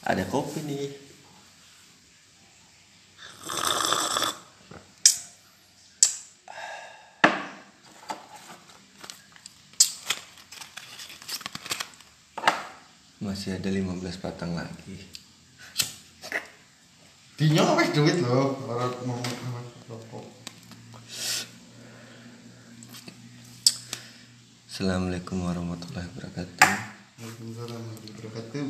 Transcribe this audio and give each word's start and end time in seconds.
ada 0.00 0.24
kopi 0.24 0.64
nih 0.64 0.88
masih 13.20 13.60
ada 13.60 13.68
15 13.68 14.00
batang 14.24 14.56
lagi 14.56 14.96
Dinya 17.40 17.72
wis 17.72 17.88
duit 17.96 18.20
lho, 18.20 18.52
ora 18.68 18.84
mau 19.08 19.16
rokok. 19.88 20.28
Assalamualaikum 24.68 25.40
warahmatullahi 25.40 26.04
wabarakatuh 26.12 26.56
Waalaikumsalam 26.60 27.80
warahmatullahi 27.80 28.16
wabarakatuh. 28.28 28.64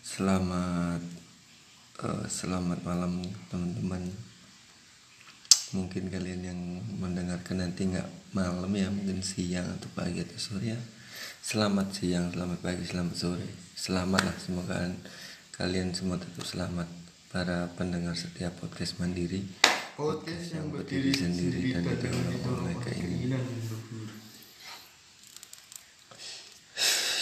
Selamat 0.00 1.04
eh, 2.00 2.24
Selamat 2.24 2.80
malam 2.80 3.20
teman-teman. 3.52 4.08
Mungkin 5.76 6.08
kalian 6.08 6.40
yang 6.40 6.60
mendengarkan 6.96 7.60
nanti 7.62 7.86
nggak 7.86 8.34
malam 8.34 8.72
ya 8.74 8.90
Mungkin 8.90 9.22
siang 9.22 9.68
atau 9.76 9.92
pagi 9.92 10.24
atau 10.24 10.40
sore 10.40 10.72
ya. 10.72 10.80
Selamat 11.44 11.92
siang, 11.92 12.32
selamat 12.32 12.58
pagi, 12.64 12.84
selamat 12.88 13.16
sore. 13.16 13.48
Selamat 13.76 14.24
lah 14.24 14.36
semoga 14.40 14.88
kalian 15.52 15.92
semua 15.92 16.16
tetap 16.16 16.48
selamat. 16.48 16.88
Para 17.30 17.70
pendengar 17.78 18.16
setiap 18.16 18.56
podcast 18.58 18.98
mandiri 18.98 19.46
Podcast 19.94 20.56
yang 20.56 20.72
berdiri 20.72 21.12
sendiri 21.12 21.76
dan 21.76 21.84
tidak 21.84 22.10
oleh 22.48 22.76
keinginan. 22.82 23.44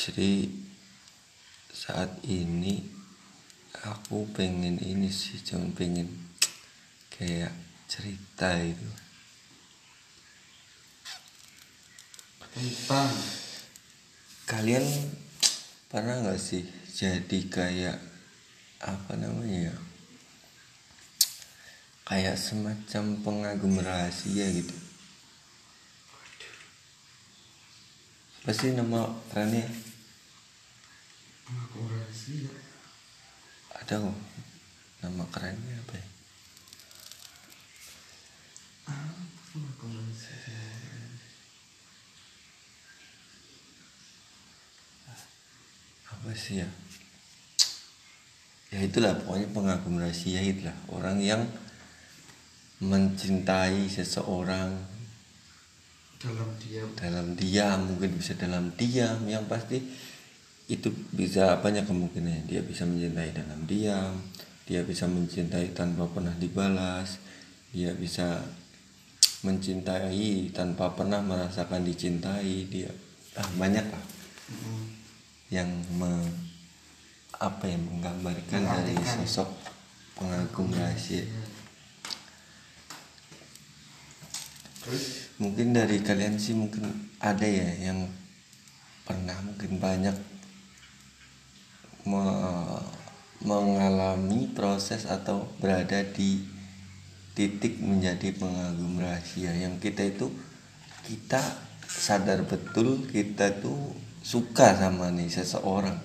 jadi 0.08 0.48
saat 1.88 2.20
ini 2.28 2.84
aku 3.80 4.28
pengen 4.36 4.76
ini 4.76 5.08
sih 5.08 5.40
cuman 5.40 5.72
pengen 5.72 6.04
kayak 7.08 7.48
cerita 7.88 8.60
itu. 8.60 8.84
Tentang 12.52 13.08
kalian 14.44 14.84
pernah 15.88 16.20
nggak 16.20 16.36
sih 16.36 16.68
jadi 16.92 17.38
kayak 17.48 17.96
apa 18.84 19.16
namanya 19.16 19.72
ya 19.72 19.76
kayak 22.04 22.36
semacam 22.36 23.04
pengagum 23.24 23.80
rahasia 23.80 24.44
gitu? 24.52 24.76
Apa 28.44 28.52
sih 28.52 28.76
nama 28.76 29.08
rahasia. 29.32 29.88
Ada 33.88 34.04
kok. 34.04 34.18
Nama 35.00 35.24
kerennya 35.32 35.76
apa 35.80 35.94
ya? 35.96 36.06
Apa 46.12 46.30
sih 46.36 46.60
ya? 46.60 46.68
Ya 48.68 48.84
itulah 48.84 49.16
pokoknya 49.24 49.48
pengagum 49.56 49.96
rahasia 49.96 50.44
itulah 50.44 50.76
orang 50.92 51.16
yang 51.24 51.48
mencintai 52.84 53.88
seseorang. 53.88 54.76
Dalam 56.18 56.50
diam. 56.60 56.90
dalam 56.98 57.26
diam 57.38 57.78
mungkin 57.88 58.20
bisa 58.20 58.36
dalam 58.36 58.74
diam. 58.76 59.24
Yang 59.24 59.44
pasti 59.48 59.78
itu 60.68 60.92
bisa 61.16 61.56
banyak 61.64 61.88
kemungkinan 61.88 62.44
dia 62.44 62.60
bisa 62.60 62.84
mencintai 62.84 63.32
dalam 63.32 63.64
diam 63.64 64.20
dia 64.68 64.84
bisa 64.84 65.08
mencintai 65.08 65.72
tanpa 65.72 66.04
pernah 66.12 66.36
dibalas 66.36 67.16
dia 67.72 67.96
bisa 67.96 68.44
mencintai 69.44 70.52
tanpa 70.52 70.92
pernah 70.92 71.24
merasakan 71.24 71.88
dicintai 71.88 72.68
dia 72.68 72.92
ah, 73.40 73.48
banyak 73.56 73.86
lah 73.88 74.18
Mm. 74.48 74.84
yang 75.52 75.68
me, 76.00 76.24
apa 77.36 77.68
yang 77.68 77.84
menggambarkan 77.84 78.64
dari 78.64 78.96
sosok 79.04 79.48
pengagum 80.16 80.72
rahasia. 80.72 81.28
Terus? 84.80 85.36
Mungkin 85.36 85.76
dari 85.76 86.00
kalian 86.00 86.40
sih 86.40 86.56
mungkin 86.56 87.12
ada 87.20 87.44
ya 87.44 87.92
yang 87.92 88.08
pernah 89.04 89.36
mungkin 89.44 89.76
banyak 89.76 90.16
me- 92.08 92.96
mengalami 93.44 94.50
proses 94.50 95.06
atau 95.06 95.46
berada 95.62 96.02
di 96.02 96.42
titik 97.38 97.78
menjadi 97.78 98.34
pengagum 98.34 98.98
rahasia. 98.98 99.54
Yang 99.54 99.74
kita 99.90 100.02
itu 100.10 100.26
kita 101.06 101.38
sadar 101.86 102.42
betul 102.42 103.06
kita 103.06 103.62
tuh 103.62 103.94
suka 104.24 104.74
sama 104.74 105.14
nih 105.14 105.30
seseorang. 105.30 105.96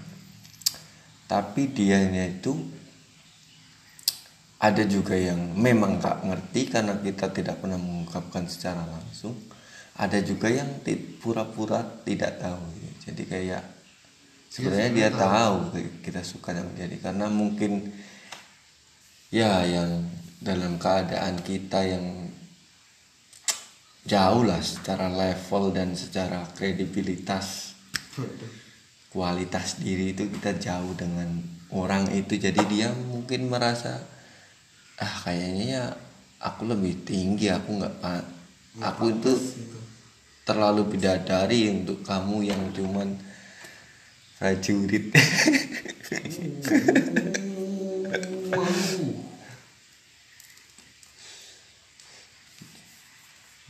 Tapi 1.25 1.73
dianya 1.73 2.29
itu 2.29 2.53
ada 4.61 4.83
juga 4.87 5.17
yang 5.17 5.57
memang 5.59 5.99
gak 5.99 6.23
ngerti 6.23 6.71
karena 6.71 6.95
kita 7.01 7.33
tidak 7.35 7.59
pernah 7.59 7.75
mengungkapkan 7.81 8.47
secara 8.47 8.85
langsung. 8.85 9.35
Ada 9.97 10.23
juga 10.23 10.47
yang 10.47 10.79
pura-pura 11.19 11.83
tidak 12.07 12.39
tahu. 12.39 12.61
Jadi 13.03 13.27
kayak 13.27 13.82
sebenarnya 14.53 14.89
dia 14.93 15.09
sebenarnya 15.09 15.41
tahu. 15.41 15.57
kita 16.05 16.21
suka 16.21 16.53
sama 16.53 16.69
dia 16.77 16.85
karena 17.01 17.25
mungkin 17.25 17.89
ya 19.33 19.65
yang 19.65 20.05
dalam 20.37 20.77
keadaan 20.77 21.41
kita 21.41 21.81
yang 21.81 22.29
jauh 24.05 24.45
lah 24.45 24.61
secara 24.61 25.09
level 25.09 25.73
dan 25.73 25.97
secara 25.97 26.45
kredibilitas 26.53 27.73
kualitas 29.09 29.81
diri 29.81 30.13
itu 30.13 30.29
kita 30.29 30.61
jauh 30.61 30.93
dengan 30.93 31.41
orang 31.73 32.13
itu. 32.13 32.37
Jadi 32.37 32.61
dia 32.69 32.93
mungkin 32.93 33.49
merasa 33.49 34.05
ah 35.01 35.15
kayaknya 35.25 35.65
ya 35.65 35.85
aku 36.43 36.69
lebih 36.69 37.01
tinggi 37.01 37.49
aku 37.49 37.81
nggak 37.81 37.95
pak 37.97 38.21
aku 38.83 39.09
itu 39.09 39.31
Gitu. 39.33 39.79
terlalu 40.43 40.85
bidadari 40.93 41.71
untuk 41.71 42.05
kamu 42.05 42.45
yang 42.45 42.61
cuman 42.75 43.15
prajurit 44.43 45.07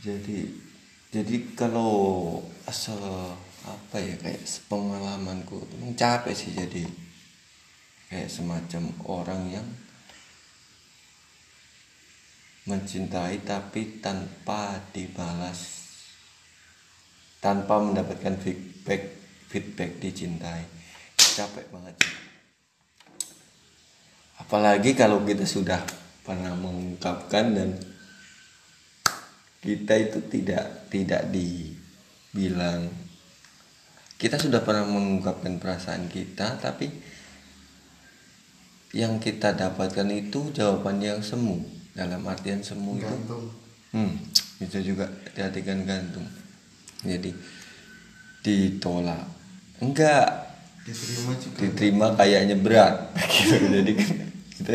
jadi 0.02 0.38
jadi 1.14 1.36
kalau 1.54 2.42
asal 2.66 2.98
apa 3.62 4.02
ya 4.02 4.18
kayak 4.18 4.42
pengalamanku 4.66 5.62
tuh 5.62 5.78
capek 5.94 6.34
sih 6.34 6.50
jadi 6.50 6.82
kayak 8.10 8.34
semacam 8.34 8.90
orang 9.06 9.42
yang 9.54 9.68
mencintai 12.66 13.46
tapi 13.46 14.02
tanpa 14.02 14.82
dibalas 14.90 15.86
tanpa 17.38 17.78
mendapatkan 17.78 18.34
feedback 18.42 19.23
feedback 19.54 20.02
dicintai. 20.02 20.66
Capek 21.14 21.70
banget. 21.70 21.94
Apalagi 24.42 24.98
kalau 24.98 25.22
kita 25.22 25.46
sudah 25.46 25.78
pernah 26.26 26.58
mengungkapkan 26.58 27.54
dan 27.54 27.70
kita 29.62 29.94
itu 29.94 30.18
tidak 30.26 30.90
tidak 30.90 31.30
dibilang. 31.30 32.90
Kita 34.18 34.42
sudah 34.42 34.66
pernah 34.66 34.82
mengungkapkan 34.90 35.62
perasaan 35.62 36.10
kita 36.10 36.58
tapi 36.58 36.90
yang 38.94 39.22
kita 39.22 39.54
dapatkan 39.54 40.10
itu 40.10 40.50
jawaban 40.50 40.98
yang 40.98 41.22
semu. 41.22 41.62
Dalam 41.94 42.26
artian 42.26 42.58
semu 42.58 42.98
itu 42.98 43.06
Gantung. 43.06 43.46
hmm, 43.94 44.14
bisa 44.58 44.82
juga 44.82 45.06
diartikan 45.30 45.86
gantung. 45.86 46.26
Jadi 47.06 47.30
ditolak 48.42 49.43
enggak. 49.90 50.28
Diterima 50.84 51.32
juga. 51.40 51.58
diterima 51.60 52.06
kayaknya 52.16 52.56
berat. 52.60 52.94
Gitu. 53.34 53.56
Jadi 53.60 53.92
kan 53.96 54.08
kita 54.54 54.74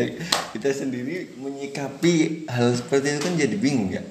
kita 0.54 0.68
sendiri 0.70 1.34
menyikapi 1.38 2.46
hal 2.46 2.76
seperti 2.76 3.16
itu 3.16 3.20
kan 3.24 3.34
jadi 3.34 3.56
bingung 3.58 3.90
ya. 3.90 4.02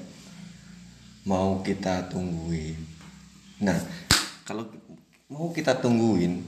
Mau 1.24 1.60
kita 1.64 2.08
tungguin. 2.08 2.76
Nah 3.60 3.76
kalau 4.44 4.66
mau 5.30 5.54
kita 5.54 5.78
tungguin 5.78 6.42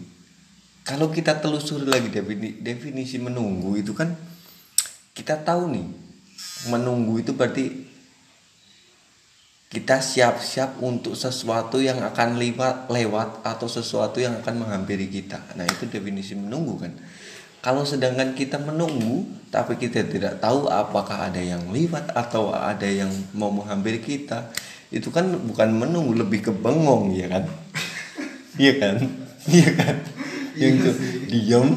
kalau 0.83 1.15
kita 1.15 1.39
telusuri 1.39 1.87
lagi 1.87 2.11
defini- 2.11 2.59
definisi 2.59 3.17
menunggu 3.23 3.79
itu 3.79 3.95
kan 3.95 4.11
kita 5.15 5.39
tahu 5.39 5.71
nih 5.71 5.87
menunggu 6.67 7.23
itu 7.23 7.31
berarti 7.31 7.92
kita 9.73 10.05
siap-siap 10.05 10.85
untuk 10.85 11.17
sesuatu 11.17 11.81
yang 11.81 12.05
akan 12.05 12.37
lewat 12.37 12.93
lewat 12.93 13.41
atau 13.41 13.65
sesuatu 13.65 14.21
yang 14.21 14.37
akan 14.45 14.69
menghampiri 14.69 15.09
kita. 15.09 15.41
Nah 15.57 15.65
itu 15.65 15.89
definisi 15.89 16.37
menunggu 16.37 16.77
kan? 16.77 16.93
Kalau 17.65 17.81
sedangkan 17.89 18.37
kita 18.37 18.61
menunggu 18.61 19.25
tapi 19.49 19.81
kita 19.81 20.05
tidak 20.05 20.45
tahu 20.45 20.69
apakah 20.69 21.33
ada 21.33 21.41
yang 21.41 21.73
lewat 21.73 22.13
atau 22.13 22.53
ada 22.53 22.85
yang 22.85 23.09
mau 23.33 23.49
menghampiri 23.49 24.05
kita 24.05 24.53
itu 24.93 25.09
kan 25.09 25.33
bukan 25.41 25.73
menunggu 25.73 26.21
lebih 26.21 26.45
ke 26.45 26.53
bengong 26.53 27.17
ya 27.17 27.33
kan? 27.33 27.49
Iya 28.61 28.77
kan? 28.77 28.97
Iya 29.49 29.69
kan? 29.73 29.97
Yang 30.53 30.75
Iya 30.77 30.85
tuh 30.85 30.95
sih. 31.01 31.25
diem 31.33 31.69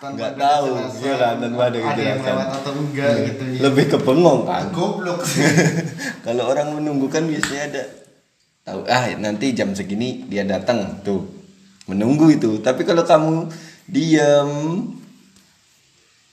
Tanpa 0.00 0.16
nggak 0.16 0.32
ada 0.32 0.40
tahu 0.40 0.64
kejelasan, 0.64 1.04
iya 1.04 1.14
kan? 1.20 1.34
Tanpa 1.44 1.62
ada 1.68 1.68
ada 1.68 1.76
yang 1.76 1.92
kejelasan. 1.92 2.24
lewat 2.24 2.48
atau 2.56 2.72
enggak 2.72 3.12
gitu 3.20 3.42
ya. 3.44 3.58
lebih 3.68 3.84
ke 3.84 3.98
bengong 4.00 4.40
kan? 4.48 4.64
Goblok. 4.72 5.20
Kalau 6.24 6.44
orang 6.48 6.68
menunggu 6.72 7.06
kan 7.12 7.28
biasanya 7.28 7.62
ada 7.68 7.82
tahu 8.64 8.80
ah 8.88 9.04
nanti 9.20 9.52
jam 9.52 9.76
segini 9.76 10.24
dia 10.24 10.48
datang. 10.48 11.04
Tuh 11.04 11.20
menunggu 11.84 12.32
itu. 12.32 12.64
Tapi 12.64 12.88
kalau 12.88 13.04
kamu 13.04 13.52
diam 13.92 14.48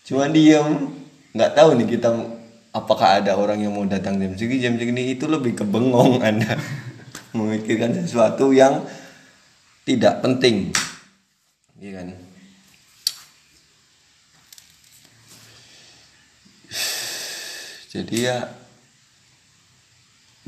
cuma 0.08 0.32
diam 0.32 0.96
nggak 1.36 1.52
tahu 1.52 1.76
nih 1.76 1.88
kita 1.92 2.08
apakah 2.72 3.20
ada 3.20 3.36
orang 3.36 3.60
yang 3.68 3.76
mau 3.76 3.84
datang 3.84 4.16
jam 4.16 4.32
segini. 4.40 4.64
Jam 4.64 4.80
segini 4.80 5.12
itu 5.12 5.28
lebih 5.28 5.60
ke 5.60 5.68
bengong. 5.68 6.24
Anda 6.28 6.56
memikirkan 7.36 8.00
sesuatu 8.00 8.56
yang 8.56 8.88
tidak 9.84 10.24
penting. 10.24 10.72
Iya 11.84 12.00
kan 12.00 12.28
jadi 17.88 18.16
ya 18.20 18.38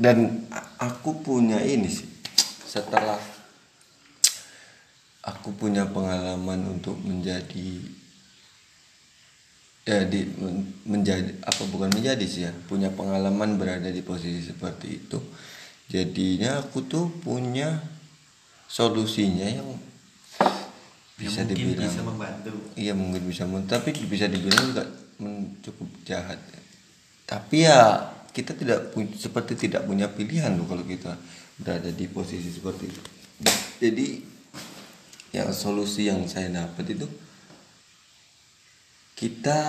dan 0.00 0.48
aku 0.80 1.20
punya 1.20 1.60
ini 1.60 1.88
sih 1.88 2.08
setelah 2.64 3.20
aku 5.20 5.52
punya 5.52 5.84
pengalaman 5.88 6.80
untuk 6.80 6.96
menjadi 7.04 7.84
ya 9.84 10.04
di 10.06 10.24
men- 10.38 10.70
menjadi 10.86 11.34
apa 11.44 11.62
bukan 11.68 11.90
menjadi 11.92 12.24
sih 12.24 12.48
ya 12.48 12.52
punya 12.68 12.88
pengalaman 12.92 13.56
berada 13.60 13.88
di 13.88 14.00
posisi 14.04 14.44
seperti 14.44 15.00
itu 15.02 15.18
jadinya 15.90 16.60
aku 16.62 16.84
tuh 16.86 17.10
punya 17.20 17.80
solusinya 18.70 19.48
yang 19.50 19.68
bisa 21.20 21.44
Ya, 21.44 21.52
mungkin 21.52 21.56
dibilang 21.58 21.92
bisa 21.92 22.02
membantu. 22.06 22.52
Iya 22.78 22.92
mungkin 22.96 23.22
bisa 23.28 23.44
men- 23.44 23.68
tapi 23.68 23.92
bisa 23.92 24.24
dibilang 24.30 24.72
juga 24.72 24.84
cukup 25.60 25.88
jahat 26.08 26.40
tapi 27.30 27.62
ya 27.62 28.10
kita 28.34 28.58
tidak 28.58 28.90
seperti 29.14 29.54
tidak 29.54 29.86
punya 29.86 30.10
pilihan 30.10 30.50
loh 30.58 30.66
kalau 30.66 30.82
kita 30.82 31.14
berada 31.62 31.86
di 31.94 32.10
posisi 32.10 32.50
seperti 32.50 32.90
itu. 32.90 33.02
Jadi 33.78 34.06
yang 35.30 35.54
solusi 35.54 36.10
yang 36.10 36.26
saya 36.26 36.50
dapat 36.50 36.90
itu 36.90 37.06
kita 39.14 39.62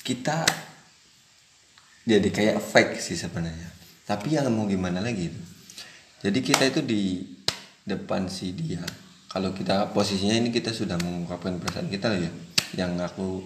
kita 0.00 0.48
jadi 2.08 2.28
kayak 2.32 2.64
fake 2.64 2.96
sih 2.96 3.20
sebenarnya. 3.20 3.68
Tapi 4.08 4.32
yang 4.32 4.48
mau 4.48 4.64
gimana 4.64 5.04
lagi 5.04 5.28
itu? 5.28 5.42
Jadi 6.24 6.38
kita 6.40 6.72
itu 6.72 6.80
di 6.80 7.20
depan 7.84 8.32
si 8.32 8.56
dia. 8.56 8.80
Kalau 9.28 9.52
kita 9.52 9.92
posisinya 9.92 10.40
ini 10.40 10.48
kita 10.48 10.72
sudah 10.72 10.96
mengungkapkan 10.96 11.60
perasaan 11.60 11.92
kita 11.92 12.08
lah 12.08 12.16
ya 12.16 12.32
yang 12.80 12.96
aku 12.96 13.44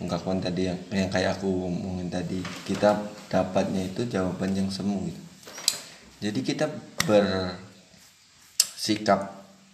ungkapkan 0.00 0.40
tadi 0.40 0.64
yang 0.72 0.80
yang 0.88 1.12
kayak 1.12 1.36
aku 1.36 1.46
ngomongin 1.46 2.08
tadi 2.08 2.40
kita 2.64 2.96
dapatnya 3.28 3.84
itu 3.84 4.08
jawaban 4.08 4.56
yang 4.56 4.72
semu 4.72 5.04
gitu 5.06 5.20
jadi 6.24 6.40
kita 6.40 6.66
bersikap 7.04 7.60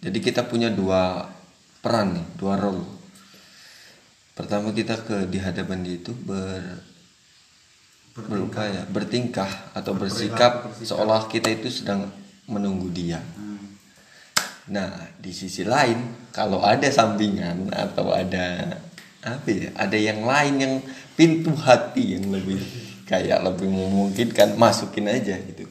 jadi 0.03 0.19
kita 0.19 0.51
punya 0.51 0.69
dua 0.69 1.31
peran 1.79 2.19
nih 2.19 2.27
dua 2.35 2.59
role 2.59 2.83
pertama 4.35 4.75
kita 4.75 4.99
ke 5.07 5.31
di 5.31 5.39
hadapan 5.39 5.87
dia 5.87 5.97
itu 5.97 6.13
ber 6.13 6.83
berupaya 8.17 8.89
bertingkah 8.89 9.77
atau 9.77 9.93
bersikap 9.93 10.73
bersikap. 10.73 10.89
seolah 10.89 11.29
kita 11.31 11.53
itu 11.53 11.71
sedang 11.71 12.11
menunggu 12.51 12.91
dia 12.91 13.23
Hmm. 13.37 13.57
Nah, 14.67 14.91
di 15.23 15.31
sisi 15.31 15.63
lain, 15.63 16.27
kalau 16.35 16.59
ada 16.59 16.91
sampingan 16.91 17.71
atau 17.71 18.11
ada 18.11 18.75
apa 19.27 19.49
ya, 19.51 19.69
ada 19.75 19.99
yang 19.99 20.23
lain 20.23 20.55
yang 20.63 20.75
pintu 21.19 21.51
hati 21.59 22.15
yang 22.15 22.31
lebih 22.31 22.63
kayak 23.11 23.43
lebih 23.43 23.67
memungkinkan, 23.67 24.55
masukin 24.55 25.11
aja 25.11 25.35
gitu. 25.43 25.67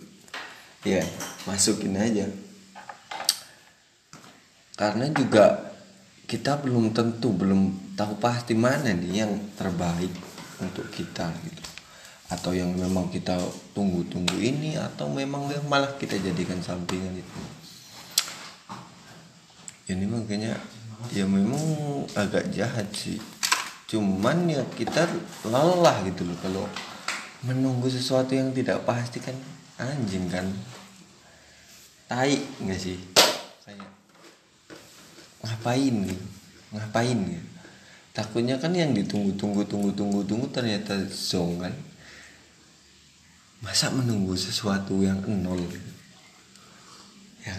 Ya, 0.84 1.02
masukin 1.48 1.96
aja. 1.96 2.28
Karena 4.75 5.07
juga 5.16 5.72
kita 6.28 6.60
belum 6.60 6.92
tentu 6.92 7.31
belum 7.31 7.96
tahu 7.96 8.19
pasti 8.19 8.52
mana 8.54 8.92
nih 8.92 9.24
yang 9.24 9.31
terbaik 9.56 10.12
untuk 10.60 10.92
kita 10.92 11.31
gitu. 11.48 11.63
Atau 12.28 12.52
yang 12.52 12.75
memang 12.75 13.07
kita 13.07 13.40
tunggu-tunggu 13.72 14.36
ini 14.44 14.75
atau 14.75 15.07
memang 15.07 15.48
malah 15.72 15.96
kita 15.96 16.19
jadikan 16.19 16.60
sampingan 16.60 17.16
itu 17.16 17.40
ini 19.86 20.06
makanya 20.10 20.57
ya 21.13 21.30
memang 21.30 21.62
agak 22.18 22.50
jahat 22.50 22.90
sih 22.90 23.22
cuman 23.86 24.50
ya 24.50 24.66
kita 24.74 25.06
lelah 25.46 26.02
gitu 26.10 26.26
loh 26.26 26.38
kalau 26.42 26.66
menunggu 27.46 27.86
sesuatu 27.86 28.34
yang 28.34 28.50
tidak 28.50 28.82
pasti 28.82 29.22
kan 29.22 29.38
anjing 29.78 30.26
kan. 30.26 30.50
Tai 32.10 32.34
nggak 32.62 32.80
sih? 32.82 32.98
Kayak 33.66 33.90
ngapain 35.46 35.96
gitu? 36.06 36.26
Ngapain 36.74 37.18
gitu? 37.18 37.48
Takutnya 38.16 38.56
kan 38.58 38.72
yang 38.72 38.96
ditunggu 38.96 39.36
tunggu 39.36 39.62
tunggu 39.68 39.92
tunggu 39.94 40.24
tunggu 40.26 40.48
ternyata 40.50 40.98
zong 41.10 41.62
kan. 41.62 41.74
Masa 43.62 43.94
menunggu 43.94 44.34
sesuatu 44.34 45.02
yang 45.06 45.22
nol 45.26 45.62
gitu? 45.70 45.92
Ya 47.46 47.54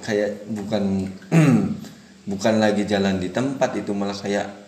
kayak 0.00 0.48
bukan 0.52 1.10
bukan 2.30 2.54
lagi 2.60 2.88
jalan 2.88 3.20
di 3.20 3.28
tempat 3.28 3.76
itu 3.76 3.92
malah 3.92 4.16
kayak 4.16 4.65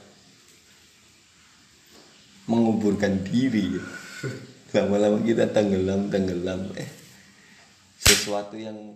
menguburkan 2.48 3.22
diri. 3.22 3.76
Lama-lama 4.74 5.20
kita 5.22 5.48
tenggelam 5.52 6.08
tenggelam. 6.08 6.72
Eh 6.74 6.98
sesuatu 7.98 8.54
yang 8.54 8.94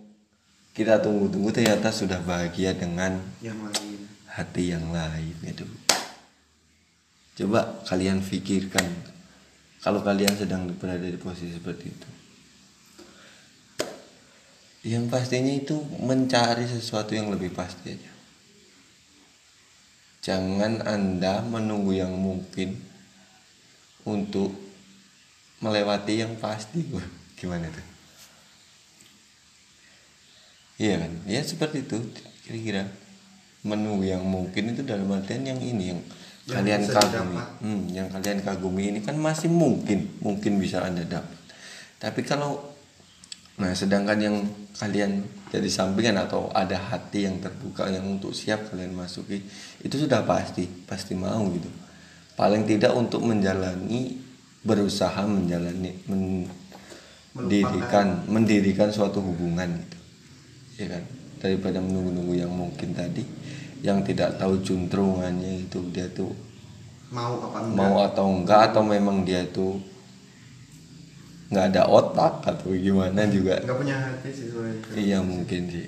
kita 0.73 1.03
tunggu-tunggu 1.03 1.53
ternyata 1.53 1.93
sudah 1.93 2.17
bahagia 2.23 2.73
dengan 2.73 3.19
yang 3.43 3.59
lain. 3.61 3.99
hati 4.31 4.73
yang 4.73 4.89
lain 4.89 5.37
itu 5.45 5.67
coba 7.37 7.83
kalian 7.85 8.23
pikirkan 8.23 8.81
kalau 9.83 9.99
kalian 10.01 10.33
sedang 10.33 10.65
berada 10.79 11.03
di 11.03 11.19
posisi 11.19 11.59
seperti 11.59 11.85
itu. 11.91 12.09
Yang 14.83 15.05
pastinya 15.11 15.51
itu 15.51 15.75
mencari 15.99 16.67
sesuatu 16.67 17.15
yang 17.15 17.31
lebih 17.31 17.51
pasti 17.51 17.91
aja. 17.91 18.13
Jangan 20.23 20.87
anda 20.87 21.43
menunggu 21.43 21.95
yang 21.99 22.15
mungkin 22.15 22.79
untuk 24.03 24.51
melewati 25.63 26.19
yang 26.19 26.35
pasti 26.35 26.83
Wah, 26.91 27.07
gimana 27.39 27.71
tuh? 27.71 27.87
Iya 30.81 30.99
kan? 30.99 31.11
Ya 31.29 31.41
seperti 31.45 31.87
itu. 31.87 31.97
Kira-kira 32.43 32.83
menunggu 33.63 34.03
yang 34.03 34.23
mungkin 34.27 34.75
itu 34.75 34.83
dalam 34.83 35.07
artian 35.15 35.47
yang 35.47 35.61
ini 35.63 35.95
yang, 35.95 36.01
Yang 36.43 36.55
kalian 36.59 36.83
kagumi. 36.91 37.39
Hmm, 37.63 37.81
yang 37.87 38.07
kalian 38.11 38.39
kagumi 38.43 38.83
ini 38.91 38.99
kan 38.99 39.15
masih 39.15 39.47
mungkin 39.47 40.11
mungkin 40.19 40.59
bisa 40.59 40.83
anda 40.83 41.07
dapat. 41.07 41.39
Tapi 42.03 42.19
kalau 42.27 42.59
nah 43.55 43.71
sedangkan 43.71 44.17
yang 44.19 44.35
kalian 44.75 45.23
jadi 45.53 45.69
sampingan 45.69 46.17
atau 46.17 46.49
ada 46.51 46.73
hati 46.75 47.29
yang 47.29 47.37
terbuka 47.37 47.85
yang 47.85 48.03
untuk 48.09 48.33
siap 48.33 48.73
kalian 48.73 48.97
masuki 48.97 49.45
itu 49.85 49.95
sudah 49.95 50.25
pasti 50.25 50.65
pasti 50.89 51.13
mau 51.13 51.45
gitu 51.53 51.69
paling 52.33 52.65
tidak 52.65 52.93
untuk 52.97 53.21
menjalani 53.21 54.17
berusaha 54.63 55.27
menjalani 55.27 55.91
mendirikan 57.35 58.25
mendirikan 58.29 58.89
suatu 58.89 59.19
hubungan 59.19 59.69
gitu. 59.77 59.97
Ya 60.81 60.87
kan? 60.97 61.03
Daripada 61.43 61.83
menunggu-nunggu 61.83 62.33
yang 62.39 62.53
mungkin 62.53 62.95
tadi 62.95 63.21
yang 63.83 63.99
tidak 64.07 64.39
tahu 64.39 64.63
juntrungannya 64.63 65.67
itu 65.67 65.83
dia 65.91 66.07
tuh 66.07 66.31
mau 67.11 67.35
apa 67.43 67.67
enggak? 67.67 67.77
mau 67.77 67.95
atau 67.99 68.25
enggak 68.31 68.61
atau 68.71 68.81
memang 68.81 69.27
dia 69.27 69.43
tuh 69.51 69.75
nggak 71.51 71.65
ada 71.69 71.83
otak 71.85 72.41
atau 72.41 72.73
gimana 72.73 73.29
juga. 73.29 73.61
Nggak 73.61 73.77
punya 73.77 73.97
hati 73.99 74.29
sih 74.33 74.49
sebenarnya. 74.49 74.97
Iya 74.97 75.19
mungkin 75.21 75.61
sih. 75.69 75.85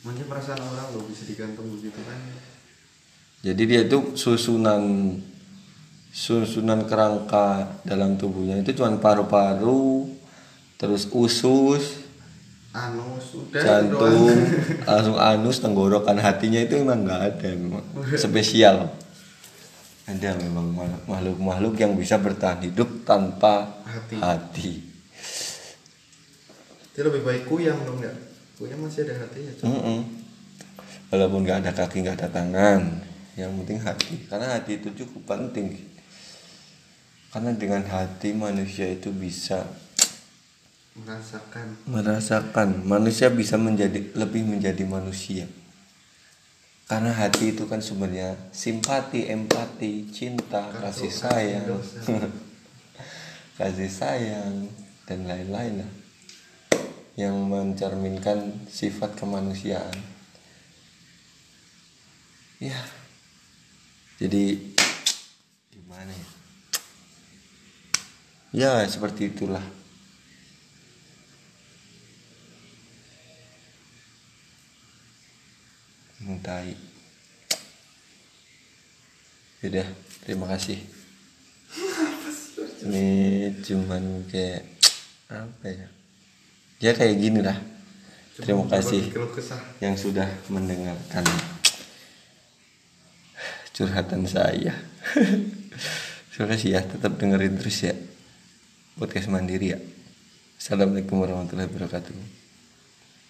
Mungkin 0.00 0.24
perasaan 0.24 0.62
orang 0.64 0.96
lo 0.96 1.04
bisa 1.04 1.28
digantung 1.28 1.68
begitu 1.68 2.00
kan. 2.00 2.16
Jadi 3.44 3.62
dia 3.68 3.80
itu 3.84 4.16
susunan 4.16 4.80
susunan 6.10 6.84
kerangka 6.90 7.78
dalam 7.86 8.18
tubuhnya 8.18 8.58
itu 8.58 8.74
cuma 8.74 8.90
paru-paru 8.98 10.10
terus 10.74 11.06
usus 11.06 12.02
anus 12.70 13.34
udah 13.34 13.62
jantung 13.62 14.30
doang. 14.30 14.42
langsung 14.90 15.18
anus 15.18 15.58
tenggorokan 15.58 16.18
hatinya 16.18 16.62
itu 16.62 16.78
memang 16.82 17.02
nggak 17.06 17.22
ada 17.34 17.48
memang 17.54 17.84
spesial 18.14 18.90
ada 20.10 20.30
memang 20.38 20.74
makhluk-makhluk 21.06 21.78
yang 21.78 21.94
bisa 21.94 22.18
bertahan 22.18 22.66
hidup 22.66 23.06
tanpa 23.06 23.78
Hati. 23.86 24.16
hati. 24.18 24.72
Dia 26.90 27.06
lebih 27.06 27.22
baik 27.22 27.46
kuyang 27.46 27.78
dong 27.86 28.02
ya. 28.02 28.10
Kuyang 28.58 28.82
masih 28.82 29.06
ada 29.06 29.22
hatinya. 29.22 29.52
Cok. 29.54 29.66
Mm-mm. 29.70 29.98
walaupun 31.10 31.42
nggak 31.42 31.58
ada 31.62 31.72
kaki 31.74 32.06
nggak 32.06 32.22
ada 32.22 32.28
tangan 32.30 33.02
yang 33.34 33.50
penting 33.62 33.82
hati 33.82 34.14
karena 34.30 34.58
hati 34.58 34.78
itu 34.78 34.94
cukup 34.94 35.34
penting 35.34 35.74
karena 37.30 37.54
dengan 37.54 37.86
hati 37.86 38.34
manusia 38.34 38.90
itu 38.90 39.14
bisa 39.14 39.62
Merasakan. 40.90 41.66
merasakan. 41.86 42.68
Manusia 42.82 43.30
bisa 43.30 43.54
menjadi 43.54 44.10
lebih 44.18 44.42
menjadi 44.42 44.82
manusia. 44.82 45.46
Karena 46.90 47.14
hati 47.14 47.54
itu 47.54 47.70
kan 47.70 47.78
sebenarnya 47.78 48.34
simpati 48.50 49.30
empati 49.30 50.10
cinta 50.10 50.74
kasih 50.82 51.14
sayang. 51.14 51.78
kasih 53.58 53.86
sayang 53.86 54.66
dan 55.06 55.30
lain-lain 55.30 55.86
lah. 55.86 55.90
Yang 57.14 57.36
mencerminkan 57.46 58.66
sifat 58.66 59.14
kemanusiaan. 59.14 59.94
Ya. 62.58 62.76
Jadi 64.18 64.74
gimana 65.72 66.12
ya 66.12 66.28
ya 68.50 68.82
seperti 68.86 69.30
itulah 69.30 69.62
mentai 76.20 76.74
Yaudah, 79.60 79.84
terima 80.24 80.48
kasih. 80.48 80.80
Ini 82.80 83.08
cuman 83.60 84.24
kayak 84.24 84.64
apa 85.28 85.66
ya? 85.68 85.88
Ya 86.80 86.96
kayak 86.96 87.20
gini 87.20 87.44
lah. 87.44 87.60
Terima 88.40 88.64
kasih 88.64 89.12
yang 89.84 90.00
sudah 90.00 90.32
mendengarkan 90.48 91.28
curhatan 93.76 94.24
saya. 94.24 94.72
Terima 96.32 96.56
kasih 96.56 96.68
ya, 96.72 96.80
tetap 96.80 97.20
dengerin 97.20 97.60
terus 97.60 97.84
ya 97.84 97.92
podcast 98.98 99.30
mandiri 99.30 99.76
ya. 99.76 99.78
Assalamualaikum 100.58 101.22
warahmatullahi 101.22 101.70
wabarakatuh. 101.70 102.14